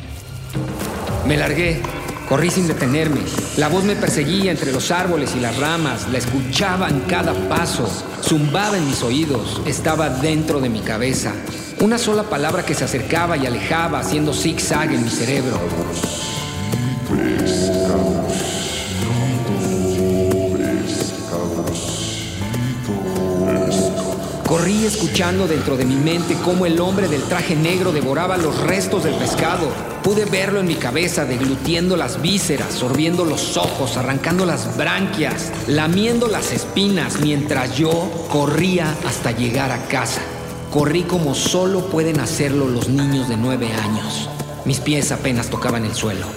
Me 1.27 1.37
largué, 1.37 1.81
corrí 2.27 2.49
sin 2.49 2.67
detenerme. 2.67 3.21
La 3.57 3.67
voz 3.67 3.83
me 3.83 3.95
perseguía 3.95 4.51
entre 4.51 4.71
los 4.71 4.91
árboles 4.91 5.35
y 5.35 5.39
las 5.39 5.57
ramas, 5.57 6.07
la 6.11 6.17
escuchaba 6.17 6.89
en 6.89 7.01
cada 7.01 7.33
paso, 7.47 7.87
zumbaba 8.21 8.77
en 8.77 8.87
mis 8.87 9.01
oídos, 9.03 9.61
estaba 9.65 10.09
dentro 10.09 10.59
de 10.59 10.69
mi 10.69 10.81
cabeza. 10.81 11.33
Una 11.81 11.97
sola 11.97 12.23
palabra 12.23 12.63
que 12.63 12.73
se 12.73 12.85
acercaba 12.85 13.37
y 13.37 13.45
alejaba, 13.45 13.99
haciendo 13.99 14.33
zigzag 14.33 14.93
en 14.93 15.03
mi 15.03 15.09
cerebro. 15.09 15.59
Corrí 24.55 24.85
escuchando 24.85 25.49
dentro 25.49 25.75
de 25.75 25.83
mi 25.83 25.97
mente 25.97 26.37
cómo 26.45 26.65
el 26.65 26.79
hombre 26.79 27.09
del 27.09 27.21
traje 27.23 27.57
negro 27.57 27.91
devoraba 27.91 28.37
los 28.37 28.57
restos 28.61 29.03
del 29.03 29.13
pescado. 29.15 29.67
Pude 30.01 30.23
verlo 30.23 30.61
en 30.61 30.65
mi 30.65 30.75
cabeza, 30.75 31.25
deglutiendo 31.25 31.97
las 31.97 32.21
vísceras, 32.21 32.73
sorbiendo 32.73 33.25
los 33.25 33.57
ojos, 33.57 33.97
arrancando 33.97 34.45
las 34.45 34.77
branquias, 34.77 35.51
lamiendo 35.67 36.29
las 36.29 36.53
espinas, 36.53 37.19
mientras 37.19 37.75
yo 37.75 38.09
corría 38.31 38.95
hasta 39.05 39.31
llegar 39.31 39.71
a 39.73 39.87
casa. 39.89 40.21
Corrí 40.71 41.03
como 41.03 41.35
solo 41.35 41.87
pueden 41.87 42.21
hacerlo 42.21 42.69
los 42.69 42.87
niños 42.87 43.27
de 43.27 43.35
nueve 43.35 43.73
años. 43.73 44.29
Mis 44.63 44.79
pies 44.79 45.11
apenas 45.11 45.49
tocaban 45.49 45.83
el 45.83 45.93
suelo. 45.93 46.27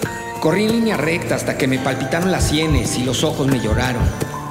Corrí 0.41 0.65
en 0.65 0.73
línea 0.73 0.97
recta 0.97 1.35
hasta 1.35 1.57
que 1.57 1.69
me 1.69 1.79
palpitaron 1.79 2.33
las 2.33 2.49
sienes 2.49 2.97
y 2.97 3.03
los 3.03 3.23
ojos 3.23 3.47
me 3.47 3.61
lloraron. 3.61 4.03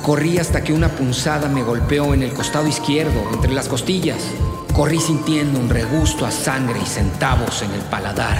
Corrí 0.08 0.38
hasta 0.38 0.64
que 0.64 0.72
una 0.72 0.88
punzada 0.88 1.50
me 1.50 1.62
golpeó 1.62 2.14
en 2.14 2.22
el 2.22 2.32
costado 2.32 2.66
izquierdo, 2.66 3.28
entre 3.30 3.52
las 3.52 3.68
costillas. 3.68 4.16
Corrí 4.72 4.98
sintiendo 5.00 5.60
un 5.60 5.68
regusto 5.68 6.24
a 6.24 6.30
sangre 6.30 6.80
y 6.82 6.86
centavos 6.86 7.60
en 7.60 7.72
el 7.72 7.82
paladar. 7.82 8.38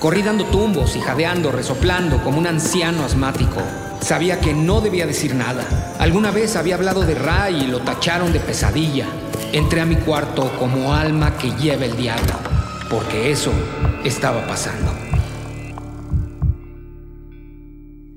Corrí 0.00 0.22
dando 0.24 0.46
tumbos 0.46 0.96
y 0.96 1.00
jadeando, 1.00 1.52
resoplando 1.52 2.20
como 2.24 2.38
un 2.38 2.48
anciano 2.48 3.04
asmático. 3.04 3.62
Sabía 4.00 4.40
que 4.40 4.52
no 4.54 4.80
debía 4.80 5.06
decir 5.06 5.36
nada. 5.36 5.62
Alguna 6.00 6.32
vez 6.32 6.56
había 6.56 6.74
hablado 6.74 7.02
de 7.02 7.14
Ray 7.14 7.62
y 7.62 7.66
lo 7.68 7.78
tacharon 7.78 8.32
de 8.32 8.40
pesadilla. 8.40 9.06
Entré 9.52 9.82
a 9.82 9.86
mi 9.86 9.94
cuarto 9.94 10.50
como 10.58 10.92
alma 10.92 11.38
que 11.38 11.52
lleva 11.52 11.84
el 11.84 11.96
diablo, 11.96 12.34
porque 12.90 13.30
eso 13.30 13.52
estaba 14.02 14.44
pasando. 14.48 15.07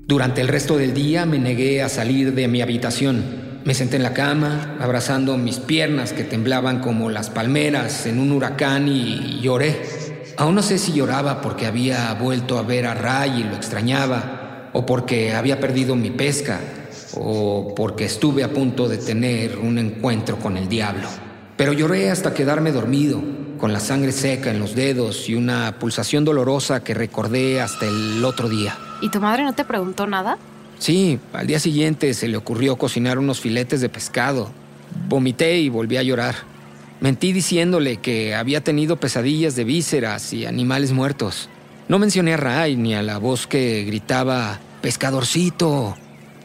Durante 0.06 0.40
el 0.40 0.48
resto 0.48 0.76
del 0.76 0.94
día 0.94 1.26
me 1.26 1.38
negué 1.38 1.80
a 1.80 1.88
salir 1.88 2.34
de 2.34 2.48
mi 2.48 2.60
habitación. 2.60 3.60
Me 3.64 3.72
senté 3.72 3.96
en 3.96 4.02
la 4.02 4.12
cama, 4.12 4.76
abrazando 4.80 5.38
mis 5.38 5.60
piernas 5.60 6.12
que 6.12 6.24
temblaban 6.24 6.80
como 6.80 7.08
las 7.08 7.30
palmeras 7.30 8.06
en 8.06 8.18
un 8.18 8.32
huracán 8.32 8.88
y 8.88 9.40
lloré. 9.40 9.80
Aún 10.36 10.56
no 10.56 10.62
sé 10.62 10.78
si 10.78 10.92
lloraba 10.92 11.40
porque 11.40 11.66
había 11.66 12.12
vuelto 12.14 12.58
a 12.58 12.62
ver 12.62 12.86
a 12.86 12.94
Ray 12.94 13.40
y 13.40 13.44
lo 13.44 13.54
extrañaba, 13.54 14.70
o 14.72 14.84
porque 14.84 15.34
había 15.34 15.60
perdido 15.60 15.94
mi 15.94 16.10
pesca, 16.10 16.58
o 17.14 17.72
porque 17.76 18.06
estuve 18.06 18.42
a 18.42 18.52
punto 18.52 18.88
de 18.88 18.98
tener 18.98 19.56
un 19.58 19.78
encuentro 19.78 20.38
con 20.38 20.56
el 20.56 20.68
diablo. 20.68 21.08
Pero 21.56 21.72
lloré 21.72 22.10
hasta 22.10 22.34
quedarme 22.34 22.72
dormido, 22.72 23.22
con 23.56 23.72
la 23.72 23.78
sangre 23.78 24.10
seca 24.10 24.50
en 24.50 24.58
los 24.58 24.74
dedos 24.74 25.28
y 25.28 25.36
una 25.36 25.78
pulsación 25.78 26.24
dolorosa 26.24 26.82
que 26.82 26.94
recordé 26.94 27.60
hasta 27.60 27.86
el 27.86 28.24
otro 28.24 28.48
día. 28.48 28.76
¿Y 29.02 29.10
tu 29.10 29.20
madre 29.20 29.42
no 29.42 29.52
te 29.52 29.64
preguntó 29.64 30.06
nada? 30.06 30.38
Sí, 30.78 31.18
al 31.32 31.46
día 31.46 31.58
siguiente 31.58 32.14
se 32.14 32.28
le 32.28 32.36
ocurrió 32.36 32.76
cocinar 32.76 33.18
unos 33.18 33.40
filetes 33.40 33.80
de 33.80 33.88
pescado. 33.88 34.50
Vomité 35.08 35.58
y 35.58 35.68
volví 35.68 35.96
a 35.96 36.02
llorar. 36.02 36.36
Mentí 37.00 37.32
diciéndole 37.32 37.96
que 37.96 38.34
había 38.34 38.62
tenido 38.62 38.96
pesadillas 38.96 39.56
de 39.56 39.64
vísceras 39.64 40.32
y 40.32 40.46
animales 40.46 40.92
muertos. 40.92 41.48
No 41.88 41.98
mencioné 41.98 42.34
a 42.34 42.36
Ray 42.36 42.76
ni 42.76 42.94
a 42.94 43.02
la 43.02 43.18
voz 43.18 43.48
que 43.48 43.82
gritaba 43.84 44.60
pescadorcito. 44.80 45.96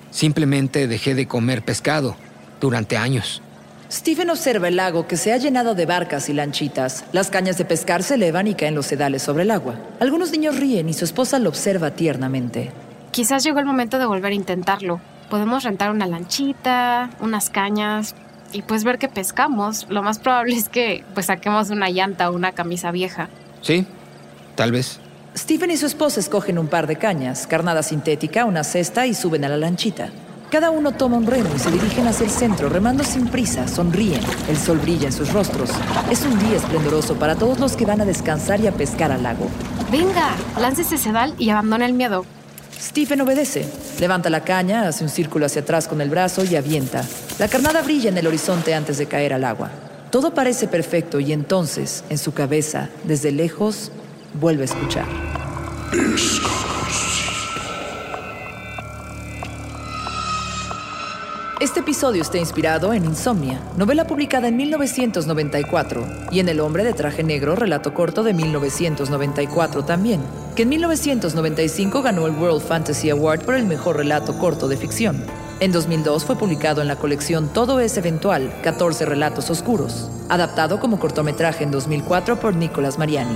Simplemente 0.10 0.88
dejé 0.88 1.14
de 1.14 1.28
comer 1.28 1.64
pescado 1.64 2.16
durante 2.60 2.98
años. 2.98 3.44
Stephen 3.90 4.30
observa 4.30 4.68
el 4.68 4.76
lago 4.76 5.08
que 5.08 5.16
se 5.16 5.32
ha 5.32 5.38
llenado 5.38 5.74
de 5.74 5.86
barcas 5.86 6.28
y 6.28 6.34
lanchitas. 6.34 7.06
Las 7.14 7.30
cañas 7.30 7.58
de 7.58 7.64
pescar 7.64 8.04
se 8.04 8.16
elevan 8.16 8.48
y 8.48 8.54
caen 8.54 8.76
los 8.76 8.86
sedales 8.86 9.22
sobre 9.22 9.44
el 9.44 9.52
agua. 9.52 9.76
Algunos 10.02 10.32
niños 10.32 10.60
ríen 10.60 10.90
y 10.90 10.94
su 10.94 11.06
esposa 11.06 11.40
lo 11.40 11.48
observa 11.48 11.92
tiernamente. 11.92 12.72
Quizás 13.12 13.46
llegó 13.46 13.60
el 13.60 13.66
momento 13.66 13.98
de 13.98 14.06
volver 14.06 14.34
a 14.34 14.36
intentarlo. 14.36 15.00
Podemos 15.30 15.64
rentar 15.64 15.92
una 15.92 16.06
lanchita, 16.06 17.10
unas 17.22 17.50
cañas 17.50 18.14
y 18.52 18.62
pues 18.62 18.84
ver 18.84 18.98
qué 18.98 19.08
pescamos. 19.08 19.88
Lo 19.90 20.04
más 20.04 20.20
probable 20.20 20.56
es 20.56 20.68
que 20.68 21.06
pues 21.14 21.28
saquemos 21.28 21.70
una 21.70 21.90
llanta 21.90 22.30
o 22.30 22.36
una 22.36 22.52
camisa 22.52 22.92
vieja. 22.92 23.30
Sí, 23.62 23.86
tal 24.56 24.74
vez. 24.74 25.00
Stephen 25.38 25.72
y 25.72 25.78
su 25.78 25.86
esposa 25.86 26.20
escogen 26.20 26.60
un 26.60 26.68
par 26.68 26.88
de 26.88 26.98
cañas, 26.98 27.48
carnada 27.48 27.84
sintética, 27.84 28.44
una 28.44 28.66
cesta 28.66 29.06
y 29.06 29.14
suben 29.14 29.46
a 29.46 29.50
la 29.50 29.58
lanchita. 29.58 30.10
Cada 30.52 30.70
uno 30.70 30.94
toma 30.94 31.18
un 31.18 31.28
remo 31.28 31.50
y 31.54 31.60
se 31.60 31.70
dirigen 31.70 32.08
hacia 32.08 32.24
el 32.24 32.32
centro, 32.32 32.70
remando 32.70 33.04
sin 33.04 33.28
prisa, 33.28 33.68
sonríen. 33.68 34.22
El 34.48 34.56
sol 34.56 34.78
brilla 34.78 35.08
en 35.08 35.12
sus 35.12 35.34
rostros. 35.34 35.72
Es 36.10 36.22
un 36.22 36.40
día 36.40 36.56
esplendoroso 36.56 37.16
para 37.16 37.36
todos 37.36 37.60
los 37.60 37.76
que 37.76 37.86
van 37.86 38.00
a 38.00 38.06
descansar 38.06 38.62
y 38.62 38.68
a 38.68 38.72
pescar 38.72 39.12
al 39.12 39.24
lago. 39.24 39.50
Venga, 39.92 40.30
láncese 40.58 40.98
sedal 40.98 41.34
y 41.38 41.50
abandona 41.50 41.86
el 41.86 41.92
miedo. 41.92 42.26
Stephen 42.80 43.20
obedece. 43.20 43.68
Levanta 44.00 44.30
la 44.30 44.46
caña, 44.46 44.88
hace 44.88 45.04
un 45.04 45.10
círculo 45.10 45.46
hacia 45.46 45.64
atrás 45.64 45.90
con 45.90 46.00
el 46.00 46.10
brazo 46.10 46.46
y 46.46 46.56
avienta. 46.56 47.04
La 47.40 47.50
carnada 47.50 47.82
brilla 47.82 48.10
en 48.10 48.18
el 48.18 48.28
horizonte 48.28 48.74
antes 48.74 48.98
de 48.98 49.08
caer 49.08 49.34
al 49.34 49.44
agua. 49.44 49.70
Todo 50.12 50.34
parece 50.34 50.70
perfecto 50.70 51.20
y 51.20 51.34
entonces, 51.34 52.06
en 52.10 52.18
su 52.18 52.34
cabeza, 52.34 52.88
desde 53.04 53.34
lejos, 53.34 53.92
vuelve 54.40 54.62
a 54.62 54.66
escuchar. 54.66 55.06
Este 61.60 61.80
episodio 61.80 62.22
está 62.22 62.38
inspirado 62.38 62.94
en 62.94 63.04
Insomnia, 63.04 63.60
novela 63.78 64.06
publicada 64.06 64.48
en 64.48 64.58
1994, 64.58 66.06
y 66.30 66.40
en 66.40 66.50
El 66.50 66.60
hombre 66.60 66.84
de 66.84 66.94
traje 66.94 67.24
negro, 67.24 67.56
relato 67.56 67.96
corto 67.96 68.22
de 68.22 68.36
1994 68.36 69.84
también, 69.84 70.22
que 70.56 70.62
en 70.62 70.70
1995 70.70 72.04
ganó 72.04 72.28
el 72.28 72.36
World 72.36 72.62
Fantasy 72.62 73.10
Award 73.10 73.42
por 73.42 73.56
el 73.56 73.66
mejor 73.66 73.98
relato 73.98 74.38
corto 74.38 74.68
de 74.68 74.78
ficción. 74.78 75.24
En 75.60 75.72
2002 75.72 76.26
fue 76.26 76.36
publicado 76.36 76.84
en 76.84 76.88
la 76.88 76.98
colección 76.98 77.52
Todo 77.52 77.80
es 77.80 77.98
Eventual, 77.98 78.54
14 78.62 79.08
Relatos 79.08 79.50
Oscuros, 79.50 80.12
adaptado 80.30 80.80
como 80.80 81.00
cortometraje 81.00 81.64
en 81.64 81.72
2004 81.72 82.40
por 82.40 82.56
Nicolas 82.56 83.00
Mariani. 83.00 83.36